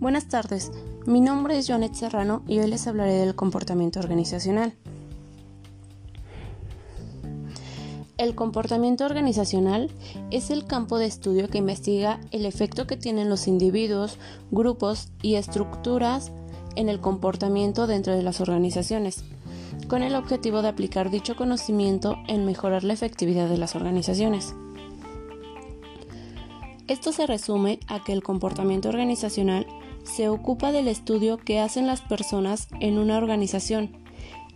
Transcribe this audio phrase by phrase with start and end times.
[0.00, 0.72] Buenas tardes,
[1.04, 4.72] mi nombre es Joanet Serrano y hoy les hablaré del comportamiento organizacional.
[8.16, 9.90] El comportamiento organizacional
[10.30, 14.16] es el campo de estudio que investiga el efecto que tienen los individuos,
[14.50, 16.32] grupos y estructuras
[16.76, 19.22] en el comportamiento dentro de las organizaciones,
[19.86, 24.54] con el objetivo de aplicar dicho conocimiento en mejorar la efectividad de las organizaciones.
[26.90, 29.64] Esto se resume a que el comportamiento organizacional
[30.20, 33.96] se ocupa del estudio que hacen las personas en una organización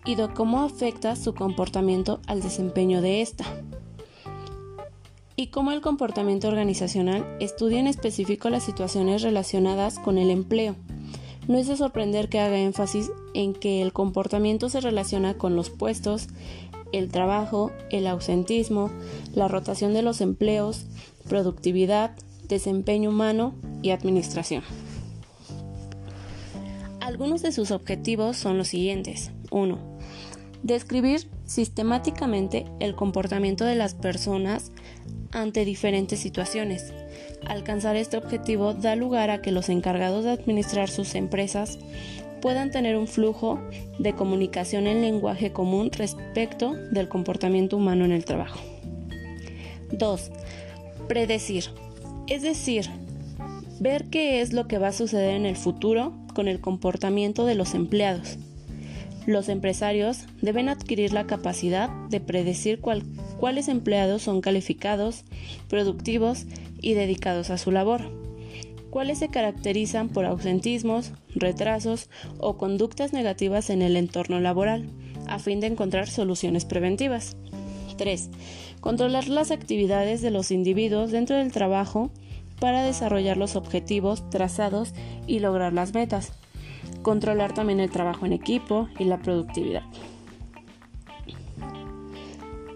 [0.05, 3.47] y de cómo afecta su comportamiento al desempeño de ésta.
[5.37, 10.77] Y cómo el comportamiento organizacional estudia en específico las situaciones relacionadas con el empleo.
[11.49, 15.71] No es de sorprender que haga énfasis en que el comportamiento se relaciona con los
[15.71, 16.28] puestos,
[16.93, 18.91] el trabajo, el ausentismo,
[19.34, 20.84] la rotación de los empleos,
[21.27, 22.15] productividad,
[22.49, 24.62] desempeño humano y administración.
[27.15, 29.31] Algunos de sus objetivos son los siguientes.
[29.53, 29.79] 1
[30.65, 34.73] Describir sistemáticamente el comportamiento de las personas
[35.31, 36.93] ante diferentes situaciones.
[37.47, 41.79] Alcanzar este objetivo da lugar a que los encargados de administrar sus empresas
[42.43, 43.61] puedan tener un flujo
[44.01, 48.59] de comunicación en lenguaje común respecto del comportamiento humano en el trabajo.
[49.93, 50.33] 2.
[51.06, 51.67] Predecir.
[52.27, 52.91] Es decir,
[53.78, 57.55] ver qué es lo que va a suceder en el futuro con el comportamiento de
[57.55, 58.39] los empleados
[59.27, 65.25] los empresarios deben adquirir la capacidad de predecir cuáles empleados son calificados,
[65.69, 66.45] productivos
[66.81, 68.03] y dedicados a su labor,
[68.91, 74.91] cuáles se caracterizan por ausentismos, retrasos o conductas negativas en el entorno laboral,
[75.27, 77.37] a fin de encontrar soluciones preventivas.
[77.97, 78.29] 3.
[78.81, 82.11] Controlar las actividades de los individuos dentro del trabajo
[82.60, 84.94] para desarrollar los objetivos trazados
[85.26, 86.32] y lograr las metas
[87.03, 89.82] controlar también el trabajo en equipo y la productividad.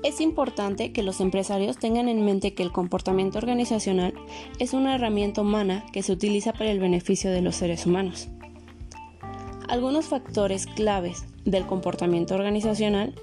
[0.05, 4.15] Es importante que los empresarios tengan en mente que el comportamiento organizacional
[4.61, 8.28] es una herramienta humana que se utiliza para el beneficio de los seres humanos.
[9.69, 13.15] Algunos factores claves del comportamiento organizacional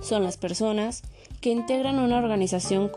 [0.00, 1.02] son las personas
[1.40, 2.90] que integran una organización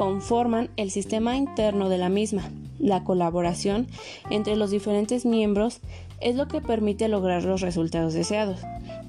[0.00, 2.50] conforman el sistema interno de la misma.
[2.78, 3.86] La colaboración
[4.30, 5.80] entre los diferentes miembros
[6.22, 8.60] es lo que permite lograr los resultados deseados.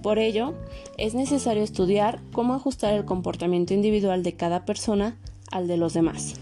[0.04, 0.54] Por ello,
[0.98, 5.18] es necesario estudiar cómo ajustar el comportamiento individual de cada persona
[5.50, 6.34] al de los demás.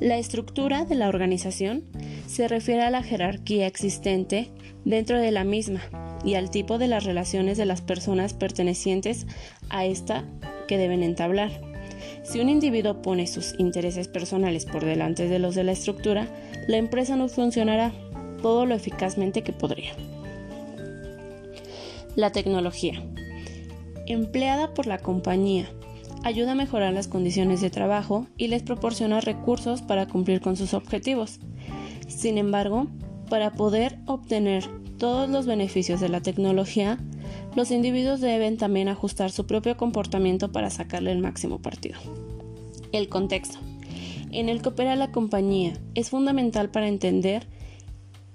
[0.00, 1.84] La estructura de la organización
[2.26, 4.48] se refiere a la jerarquía existente
[4.86, 5.82] dentro de la misma
[6.24, 9.26] y al tipo de las relaciones de las personas pertenecientes
[9.68, 10.24] a esta
[10.68, 11.75] que deben entablar.
[12.28, 16.26] Si un individuo pone sus intereses personales por delante de los de la estructura,
[16.66, 17.92] la empresa no funcionará
[18.42, 19.92] todo lo eficazmente que podría.
[22.16, 23.00] La tecnología.
[24.06, 25.68] Empleada por la compañía,
[26.24, 30.74] ayuda a mejorar las condiciones de trabajo y les proporciona recursos para cumplir con sus
[30.74, 31.38] objetivos.
[32.08, 32.88] Sin embargo,
[33.30, 34.64] para poder obtener
[34.98, 36.98] todos los beneficios de la tecnología,
[37.56, 41.98] los individuos deben también ajustar su propio comportamiento para sacarle el máximo partido.
[42.92, 43.58] El contexto
[44.30, 47.46] en el que opera la compañía es fundamental para entender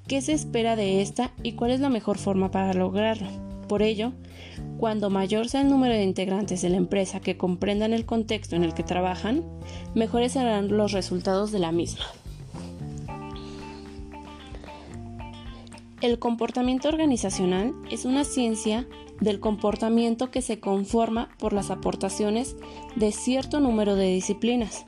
[0.07, 3.29] qué se espera de esta y cuál es la mejor forma para lograrlo.
[3.67, 4.11] Por ello,
[4.77, 8.63] cuando mayor sea el número de integrantes de la empresa que comprendan el contexto en
[8.63, 9.43] el que trabajan,
[9.93, 12.03] mejores serán los resultados de la misma.
[16.01, 18.87] El comportamiento organizacional es una ciencia
[19.19, 22.55] del comportamiento que se conforma por las aportaciones
[22.95, 24.87] de cierto número de disciplinas.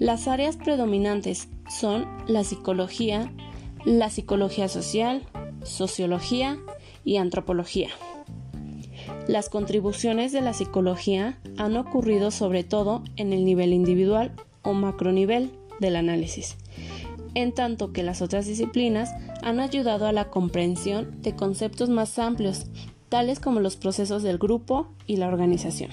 [0.00, 3.32] Las áreas predominantes son la psicología,
[3.84, 5.22] la psicología social,
[5.62, 6.58] sociología
[7.04, 7.90] y antropología.
[9.28, 14.32] Las contribuciones de la psicología han ocurrido sobre todo en el nivel individual
[14.62, 16.56] o macronivel del análisis,
[17.36, 19.10] en tanto que las otras disciplinas
[19.42, 22.64] han ayudado a la comprensión de conceptos más amplios,
[23.10, 25.90] tales como los procesos del grupo y la organización.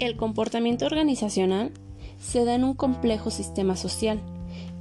[0.00, 1.70] El comportamiento organizacional
[2.20, 4.18] se da en un complejo sistema social.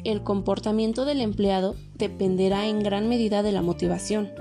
[0.03, 4.31] El comportamiento del empleado dependerá en gran medida de la motivación,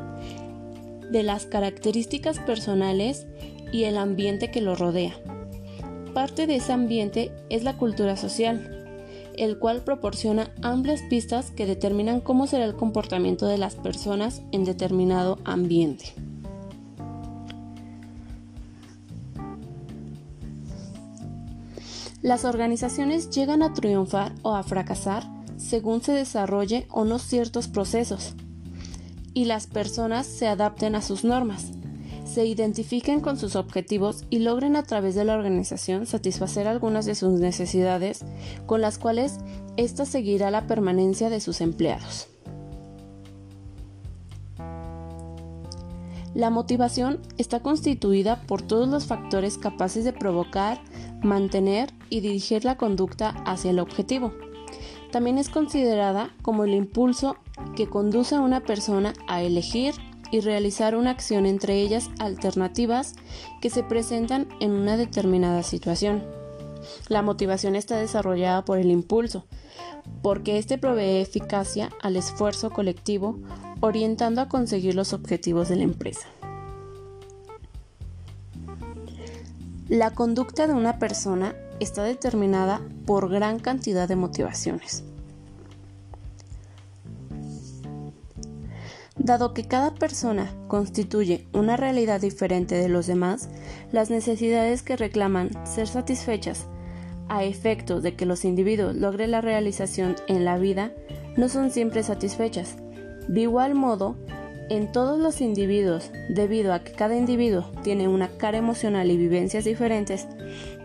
[1.13, 3.27] de las características personales
[3.75, 5.21] y el ambiente que lo rodea.
[6.15, 8.87] Parte de ese ambiente es la cultura social,
[9.37, 14.65] el cual proporciona amplias pistas que determinan cómo será el comportamiento de las personas en
[14.65, 16.15] determinado ambiente.
[22.23, 25.23] Las organizaciones llegan a triunfar o a fracasar
[25.57, 28.35] según se desarrolle o no ciertos procesos
[29.33, 31.71] y las personas se adapten a sus normas,
[32.31, 37.17] se identifiquen con sus objetivos y logren a través de la organización satisfacer algunas de
[37.17, 38.25] sus necesidades
[38.67, 39.39] con las cuales
[39.77, 42.29] ésta seguirá la permanencia de sus empleados.
[46.33, 50.81] La motivación está constituida por todos los factores capaces de provocar,
[51.23, 54.33] mantener y dirigir la conducta hacia el objetivo.
[55.11, 57.37] También es considerada como el impulso
[57.75, 59.95] que conduce a una persona a elegir
[60.31, 63.15] y realizar una acción entre ellas alternativas
[63.61, 66.23] que se presentan en una determinada situación.
[67.09, 69.45] La motivación está desarrollada por el impulso,
[70.23, 73.39] porque éste provee eficacia al esfuerzo colectivo
[73.81, 76.29] orientando a conseguir los objetivos de la empresa.
[79.89, 85.03] La conducta de una persona está determinada por gran cantidad de motivaciones.
[89.23, 93.51] Dado que cada persona constituye una realidad diferente de los demás,
[93.93, 96.67] las necesidades que reclaman ser satisfechas
[97.29, 100.93] a efectos de que los individuos logren la realización en la vida
[101.37, 102.77] no son siempre satisfechas.
[103.29, 104.17] De igual modo,
[104.71, 109.67] en todos los individuos, debido a que cada individuo tiene una cara emocional y vivencias
[109.67, 110.29] diferentes,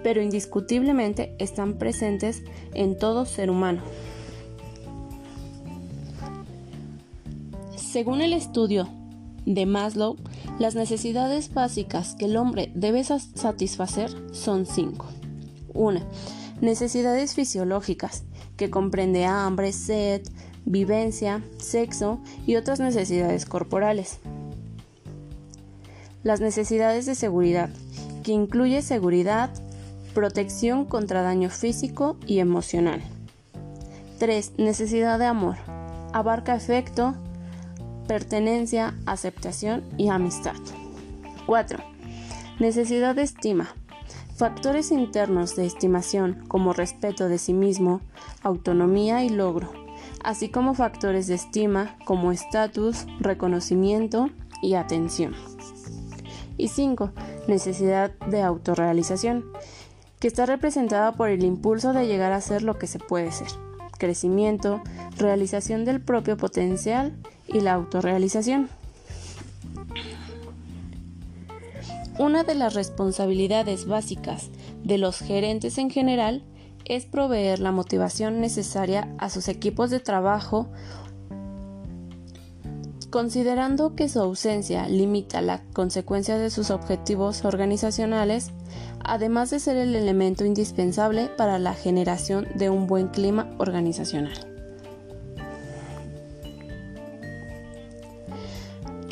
[0.04, 2.44] pero indiscutiblemente están presentes
[2.74, 3.82] en todo ser humano.
[7.96, 8.90] Según el estudio
[9.46, 10.18] de Maslow,
[10.60, 15.06] las necesidades básicas que el hombre debe satisfacer son cinco.
[15.74, 16.06] Una,
[16.60, 18.26] necesidades fisiológicas,
[18.58, 20.24] que comprende hambre, sed,
[20.66, 24.20] vivencia, sexo y otras necesidades corporales.
[26.22, 27.70] Las necesidades de seguridad,
[28.24, 29.52] que incluye seguridad,
[30.14, 33.02] protección contra daño físico y emocional.
[34.20, 34.56] 3.
[34.58, 35.56] Necesidad de amor.
[36.12, 37.16] Abarca afecto,
[38.08, 40.56] pertenencia, aceptación y amistad.
[41.46, 41.80] 4.
[42.60, 43.74] Necesidad de estima.
[44.36, 48.02] Factores internos de estimación como respeto de sí mismo,
[48.44, 49.86] autonomía y logro
[50.26, 54.32] así como factores de estima como estatus, reconocimiento
[54.62, 55.36] y atención.
[56.58, 57.12] Y 5.
[57.48, 59.46] Necesidad de autorrealización,
[60.20, 63.50] que está representada por el impulso de llegar a ser lo que se puede ser,
[64.00, 64.82] crecimiento,
[65.16, 67.16] realización del propio potencial
[67.48, 68.70] y la autorrealización.
[72.18, 74.50] Una de las responsabilidades básicas
[74.84, 76.44] de los gerentes en general
[76.86, 80.70] es proveer la motivación necesaria a sus equipos de trabajo
[83.16, 88.52] considerando que su ausencia limita la consecuencia de sus objetivos organizacionales,
[89.06, 94.55] además de ser el elemento indispensable para la generación de un buen clima organizacional.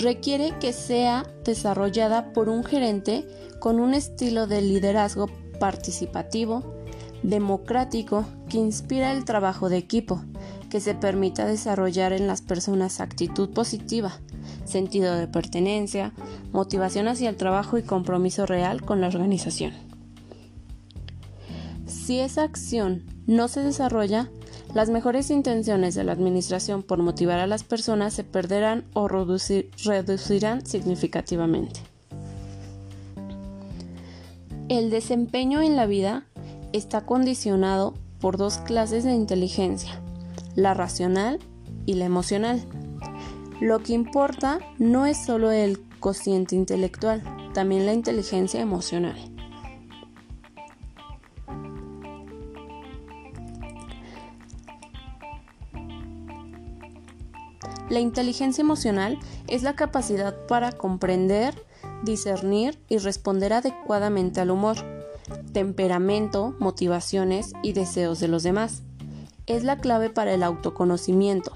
[0.04, 3.26] Requiere que sea desarrollada por un gerente
[3.60, 5.30] con un estilo de liderazgo
[5.62, 6.76] participativo,
[7.24, 10.22] democrático que inspira el trabajo de equipo,
[10.70, 14.20] que se permita desarrollar en las personas actitud positiva,
[14.66, 16.12] sentido de pertenencia,
[16.52, 19.72] motivación hacia el trabajo y compromiso real con la organización.
[21.88, 24.30] Si esa acción no se desarrolla,
[24.74, 30.66] las mejores intenciones de la administración por motivar a las personas se perderán o reducirán
[30.66, 31.80] significativamente.
[34.70, 36.26] El desempeño en la vida
[36.72, 40.02] está condicionado por dos clases de inteligencia,
[40.56, 41.40] la racional
[41.86, 42.64] y la emocional.
[43.62, 47.22] Lo que importa no es solo el cociente intelectual,
[47.54, 49.33] también la inteligencia emocional.
[57.94, 61.54] La inteligencia emocional es la capacidad para comprender,
[62.04, 64.78] discernir y responder adecuadamente al humor,
[65.52, 68.82] temperamento, motivaciones y deseos de los demás.
[69.46, 71.52] Es la clave para el autoconocimiento,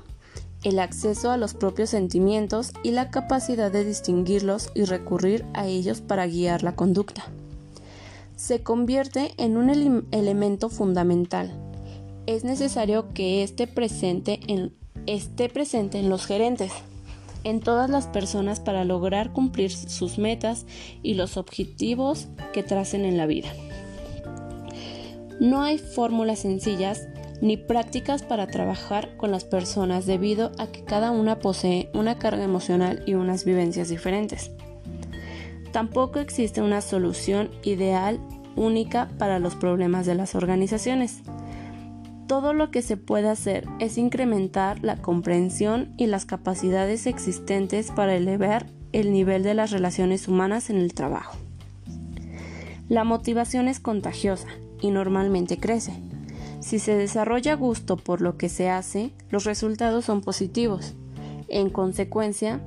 [0.61, 6.01] el acceso a los propios sentimientos y la capacidad de distinguirlos y recurrir a ellos
[6.01, 7.23] para guiar la conducta.
[8.35, 11.51] Se convierte en un elemento fundamental.
[12.27, 16.71] Es necesario que esté presente en, esté presente en los gerentes,
[17.43, 20.65] en todas las personas para lograr cumplir sus metas
[21.01, 23.49] y los objetivos que tracen en la vida.
[25.39, 27.07] No hay fórmulas sencillas
[27.41, 32.43] ni prácticas para trabajar con las personas debido a que cada una posee una carga
[32.43, 34.51] emocional y unas vivencias diferentes.
[35.71, 38.19] Tampoco existe una solución ideal
[38.55, 41.21] única para los problemas de las organizaciones.
[42.27, 48.15] Todo lo que se puede hacer es incrementar la comprensión y las capacidades existentes para
[48.15, 51.37] elevar el nivel de las relaciones humanas en el trabajo.
[52.89, 54.47] La motivación es contagiosa
[54.81, 55.93] y normalmente crece.
[56.59, 60.95] Si se desarrolla gusto por lo que se hace, los resultados son positivos.
[61.47, 62.59] En consecuencia,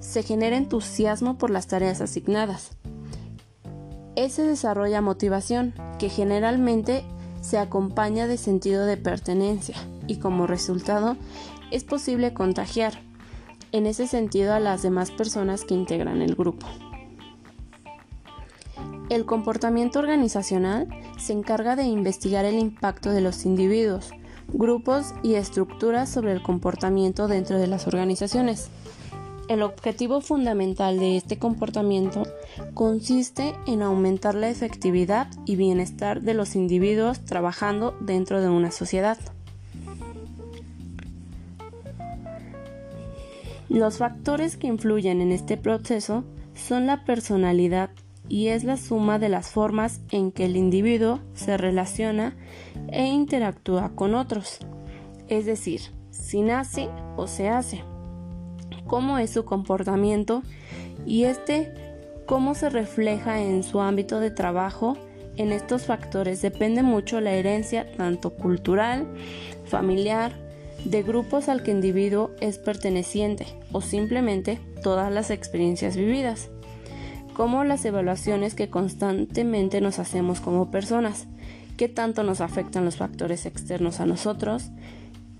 [0.00, 2.70] se genera entusiasmo por las tareas asignadas.
[4.14, 7.04] Ese desarrolla motivación, que generalmente
[7.48, 9.74] se acompaña de sentido de pertenencia
[10.06, 11.16] y como resultado
[11.70, 13.00] es posible contagiar
[13.72, 16.66] en ese sentido a las demás personas que integran el grupo.
[19.08, 20.88] El comportamiento organizacional
[21.18, 24.10] se encarga de investigar el impacto de los individuos,
[24.48, 28.68] grupos y estructuras sobre el comportamiento dentro de las organizaciones.
[29.48, 32.24] El objetivo fundamental de este comportamiento
[32.74, 39.16] consiste en aumentar la efectividad y bienestar de los individuos trabajando dentro de una sociedad.
[43.70, 46.24] Los factores que influyen en este proceso
[46.54, 47.88] son la personalidad
[48.28, 52.36] y es la suma de las formas en que el individuo se relaciona
[52.88, 54.58] e interactúa con otros,
[55.28, 57.82] es decir, si nace o se hace
[58.88, 60.42] cómo es su comportamiento
[61.06, 61.72] y este
[62.26, 64.98] cómo se refleja en su ámbito de trabajo.
[65.36, 69.06] En estos factores depende mucho la herencia tanto cultural,
[69.66, 70.32] familiar,
[70.84, 76.50] de grupos al que individuo es perteneciente o simplemente todas las experiencias vividas,
[77.34, 81.26] como las evaluaciones que constantemente nos hacemos como personas,
[81.76, 84.70] qué tanto nos afectan los factores externos a nosotros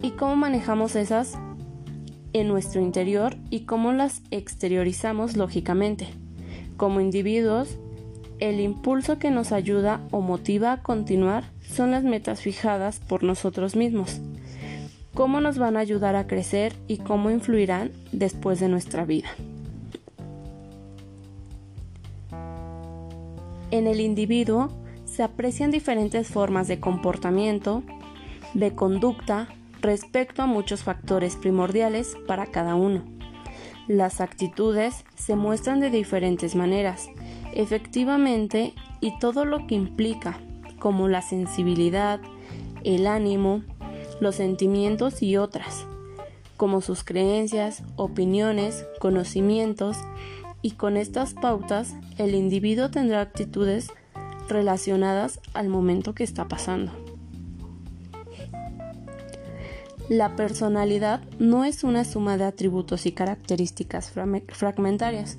[0.01, 1.37] y cómo manejamos esas
[2.33, 6.09] en nuestro interior y cómo las exteriorizamos lógicamente.
[6.77, 7.79] Como individuos,
[8.39, 13.75] el impulso que nos ayuda o motiva a continuar son las metas fijadas por nosotros
[13.75, 14.21] mismos.
[15.15, 19.29] Cómo nos van a ayudar a crecer y cómo influirán después de nuestra vida.
[23.71, 24.71] En el individuo
[25.05, 27.83] se aprecian diferentes formas de comportamiento,
[28.55, 29.49] de conducta,
[29.81, 33.05] respecto a muchos factores primordiales para cada uno.
[33.87, 37.09] Las actitudes se muestran de diferentes maneras,
[37.55, 40.39] efectivamente, y todo lo que implica,
[40.79, 42.21] como la sensibilidad,
[42.85, 43.63] el ánimo,
[44.21, 45.87] los sentimientos y otras,
[46.57, 49.97] como sus creencias, opiniones, conocimientos,
[50.61, 53.93] y con estas pautas el individuo tendrá actitudes
[54.49, 57.08] relacionadas al momento que está pasando.
[60.09, 64.11] La personalidad no es una suma de atributos y características
[64.49, 65.37] fragmentarias.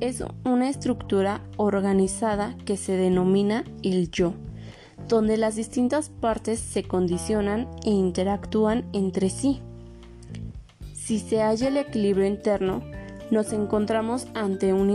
[0.00, 4.32] Es una estructura organizada que se denomina el yo,
[5.08, 9.60] donde las distintas partes se condicionan e interactúan entre sí.
[10.94, 12.82] Si se halla el equilibrio interno,
[13.30, 14.88] nos encontramos ante un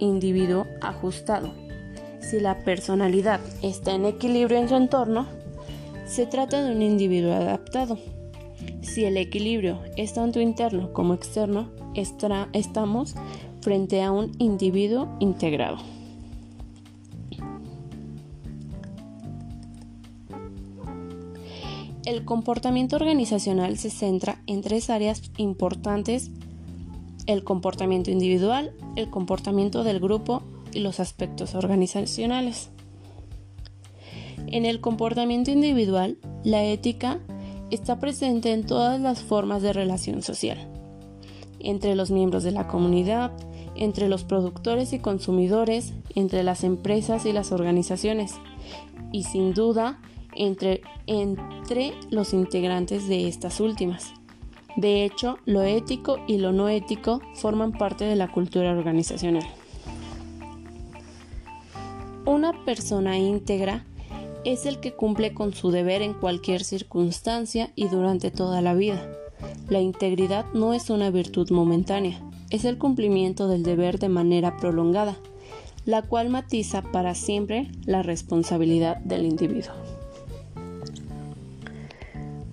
[0.00, 1.50] individuo ajustado.
[2.20, 5.26] Si la personalidad está en equilibrio en su entorno,
[6.04, 7.98] se trata de un individuo adaptado.
[8.94, 11.68] Si el equilibrio es tanto interno como externo,
[12.52, 13.16] estamos
[13.60, 15.78] frente a un individuo integrado.
[22.06, 26.30] El comportamiento organizacional se centra en tres áreas importantes,
[27.26, 32.70] el comportamiento individual, el comportamiento del grupo y los aspectos organizacionales.
[34.46, 37.18] En el comportamiento individual, la ética
[37.74, 40.58] está presente en todas las formas de relación social,
[41.58, 43.32] entre los miembros de la comunidad,
[43.76, 48.34] entre los productores y consumidores, entre las empresas y las organizaciones,
[49.12, 50.00] y sin duda
[50.34, 54.12] entre, entre los integrantes de estas últimas.
[54.76, 59.44] De hecho, lo ético y lo no ético forman parte de la cultura organizacional.
[62.26, 63.84] Una persona íntegra
[64.44, 69.10] es el que cumple con su deber en cualquier circunstancia y durante toda la vida.
[69.68, 72.20] La integridad no es una virtud momentánea,
[72.50, 75.16] es el cumplimiento del deber de manera prolongada,
[75.86, 79.74] la cual matiza para siempre la responsabilidad del individuo.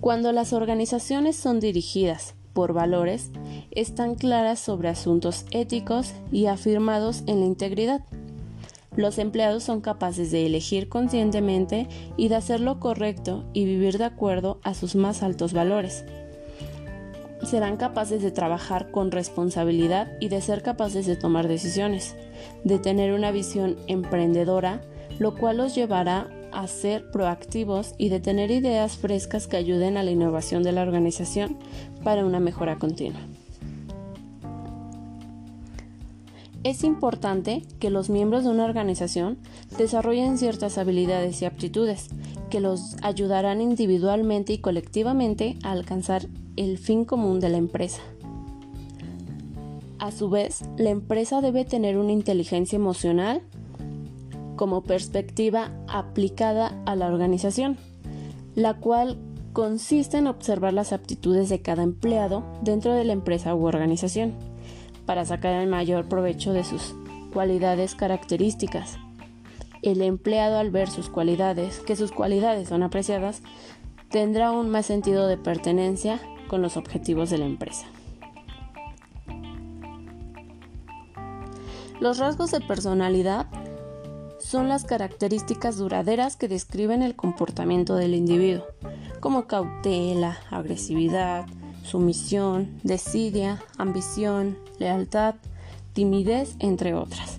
[0.00, 3.30] Cuando las organizaciones son dirigidas por valores,
[3.70, 8.04] están claras sobre asuntos éticos y afirmados en la integridad.
[8.96, 14.04] Los empleados son capaces de elegir conscientemente y de hacer lo correcto y vivir de
[14.04, 16.04] acuerdo a sus más altos valores.
[17.42, 22.14] Serán capaces de trabajar con responsabilidad y de ser capaces de tomar decisiones,
[22.64, 24.82] de tener una visión emprendedora
[25.18, 30.02] lo cual los llevará a ser proactivos y de tener ideas frescas que ayuden a
[30.02, 31.56] la innovación de la organización
[32.04, 33.20] para una mejora continua.
[36.64, 39.38] Es importante que los miembros de una organización
[39.76, 42.08] desarrollen ciertas habilidades y aptitudes
[42.50, 48.00] que los ayudarán individualmente y colectivamente a alcanzar el fin común de la empresa.
[49.98, 53.42] A su vez, la empresa debe tener una inteligencia emocional
[54.54, 57.76] como perspectiva aplicada a la organización,
[58.54, 59.18] la cual
[59.52, 64.51] consiste en observar las aptitudes de cada empleado dentro de la empresa u organización
[65.12, 66.94] para sacar el mayor provecho de sus
[67.34, 68.96] cualidades características.
[69.82, 73.42] El empleado al ver sus cualidades, que sus cualidades son apreciadas,
[74.08, 77.84] tendrá un más sentido de pertenencia con los objetivos de la empresa.
[82.00, 83.48] Los rasgos de personalidad
[84.38, 88.64] son las características duraderas que describen el comportamiento del individuo,
[89.20, 91.44] como cautela, agresividad,
[91.82, 95.36] sumisión, desidia, ambición, lealtad,
[95.92, 97.38] timidez, entre otras.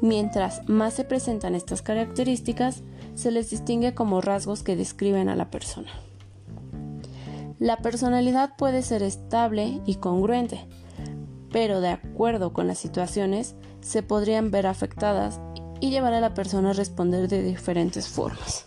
[0.00, 2.82] Mientras más se presentan estas características,
[3.14, 5.90] se les distingue como rasgos que describen a la persona.
[7.58, 10.66] La personalidad puede ser estable y congruente,
[11.52, 15.40] pero de acuerdo con las situaciones se podrían ver afectadas
[15.80, 18.64] y llevar a la persona a responder de diferentes formas.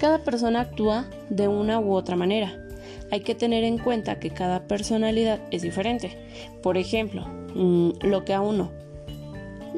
[0.00, 2.65] Cada persona actúa de una u otra manera,
[3.10, 6.18] hay que tener en cuenta que cada personalidad es diferente.
[6.62, 8.70] Por ejemplo, mm, lo que a uno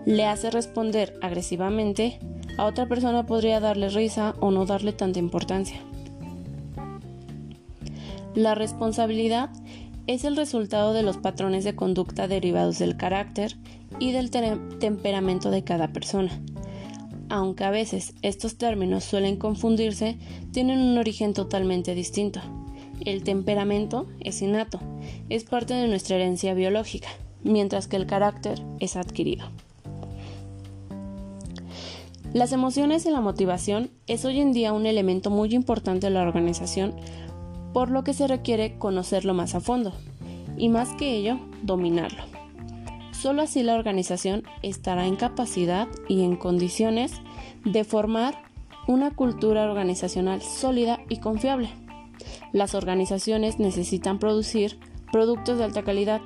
[0.06, 2.18] le hace responder agresivamente,
[2.56, 5.80] a otra persona podría darle risa o no darle tanta importancia.
[8.34, 9.50] La responsabilidad
[10.06, 13.56] es el resultado de los patrones de conducta derivados del carácter
[13.98, 16.30] y del temperamento de cada persona.
[17.28, 20.16] Aunque a veces estos términos suelen confundirse,
[20.50, 22.40] tienen un origen totalmente distinto.
[23.04, 24.80] El temperamento es innato,
[25.28, 27.08] es parte de nuestra herencia biológica,
[27.42, 29.46] mientras que el carácter es adquirido.
[32.34, 36.22] Las emociones y la motivación es hoy en día un elemento muy importante de la
[36.22, 36.94] organización,
[37.72, 39.92] por lo que se requiere conocerlo más a fondo,
[40.56, 42.22] y más que ello, dominarlo.
[43.12, 47.12] Solo así la organización estará en capacidad y en condiciones
[47.64, 48.34] de formar
[48.86, 51.70] una cultura organizacional sólida y confiable.
[52.52, 54.78] Las organizaciones necesitan producir
[55.12, 56.20] productos de alta calidad,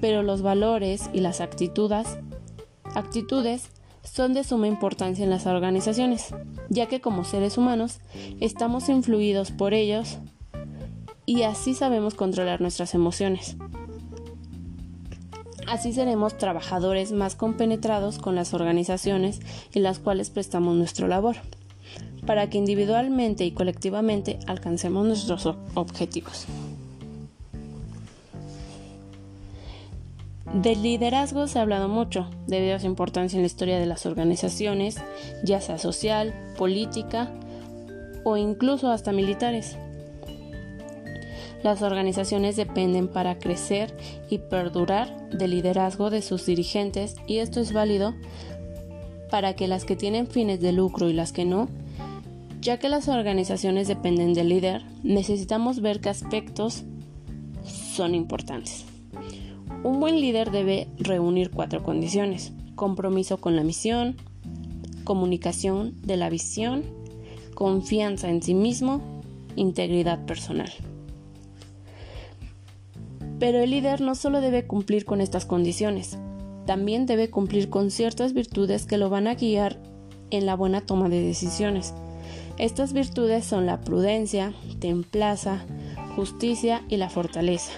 [0.00, 2.18] pero los valores y las actitudes,
[4.02, 6.34] son de suma importancia en las organizaciones,
[6.68, 7.98] ya que como seres humanos
[8.40, 10.18] estamos influidos por ellos
[11.26, 13.56] y así sabemos controlar nuestras emociones.
[15.66, 19.40] Así seremos trabajadores más compenetrados con las organizaciones
[19.74, 21.36] en las cuales prestamos nuestra labor
[22.26, 26.46] para que individualmente y colectivamente alcancemos nuestros objetivos.
[30.52, 34.06] Del liderazgo se ha hablado mucho, debido a su importancia en la historia de las
[34.06, 34.96] organizaciones,
[35.44, 37.30] ya sea social, política
[38.24, 39.76] o incluso hasta militares.
[41.62, 43.94] Las organizaciones dependen para crecer
[44.30, 48.14] y perdurar del liderazgo de sus dirigentes y esto es válido
[49.30, 51.68] para que las que tienen fines de lucro y las que no
[52.66, 56.82] ya que las organizaciones dependen del líder, necesitamos ver qué aspectos
[57.64, 58.84] son importantes.
[59.84, 62.52] Un buen líder debe reunir cuatro condiciones.
[62.74, 64.16] Compromiso con la misión,
[65.04, 66.82] comunicación de la visión,
[67.54, 69.00] confianza en sí mismo,
[69.54, 70.72] integridad personal.
[73.38, 76.18] Pero el líder no solo debe cumplir con estas condiciones,
[76.66, 79.78] también debe cumplir con ciertas virtudes que lo van a guiar
[80.30, 81.94] en la buena toma de decisiones
[82.58, 85.66] estas virtudes son la prudencia, templaza,
[86.14, 87.72] justicia y la fortaleza.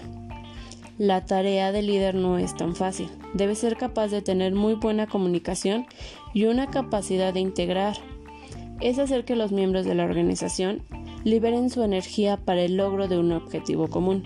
[0.98, 3.08] La tarea del líder no es tan fácil.
[3.34, 5.86] Debe ser capaz de tener muy buena comunicación
[6.32, 7.96] y una capacidad de integrar.
[8.80, 10.82] Es hacer que los miembros de la organización
[11.24, 14.22] liberen su energía para el logro de un objetivo común.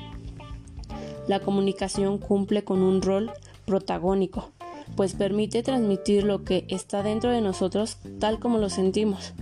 [1.29, 3.31] La comunicación cumple con un rol
[3.65, 4.51] protagónico,
[4.97, 9.33] pues permite transmitir lo que está dentro de nosotros tal como lo sentimos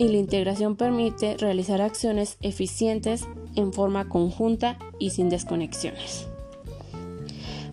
[0.00, 6.26] y la integración permite realizar acciones eficientes en forma conjunta y sin desconexiones.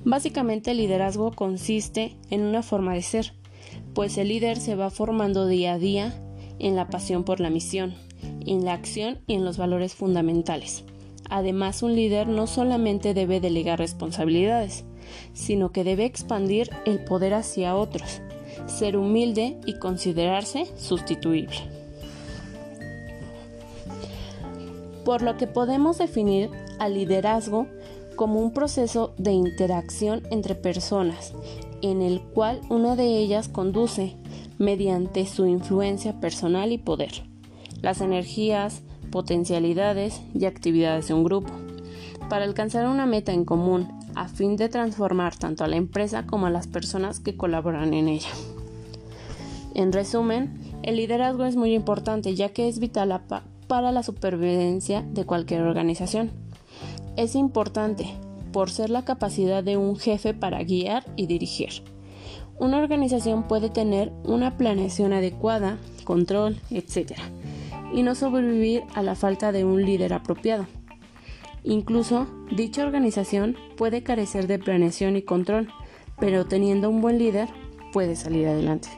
[0.03, 3.33] Básicamente el liderazgo consiste en una forma de ser,
[3.93, 6.21] pues el líder se va formando día a día
[6.59, 7.95] en la pasión por la misión,
[8.45, 10.83] en la acción y en los valores fundamentales.
[11.29, 14.83] Además, un líder no solamente debe delegar responsabilidades,
[15.31, 18.21] sino que debe expandir el poder hacia otros,
[18.65, 21.76] ser humilde y considerarse sustituible.
[25.07, 27.65] Por lo que podemos definir al liderazgo
[28.17, 31.33] como un proceso de interacción entre personas,
[31.81, 34.17] en el cual una de ellas conduce,
[34.57, 37.23] mediante su influencia personal y poder,
[37.81, 41.53] las energías, potencialidades y actividades de un grupo,
[42.27, 46.47] para alcanzar una meta en común, a fin de transformar tanto a la empresa como
[46.47, 48.31] a las personas que colaboran en ella.
[49.73, 53.13] En resumen, el liderazgo es muy importante ya que es vital
[53.67, 56.31] para la supervivencia de cualquier organización.
[57.15, 58.07] Es importante
[58.51, 61.83] por ser la capacidad de un jefe para guiar y dirigir.
[62.59, 67.13] Una organización puede tener una planeación adecuada, control, etc.
[67.93, 70.65] y no sobrevivir a la falta de un líder apropiado.
[71.63, 75.67] Incluso, dicha organización puede carecer de planeación y control,
[76.19, 77.49] pero teniendo un buen líder
[77.91, 78.89] puede salir adelante.